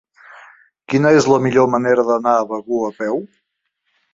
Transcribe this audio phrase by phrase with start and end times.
[0.93, 3.25] Quina és la millor manera d'anar a Begur a peu?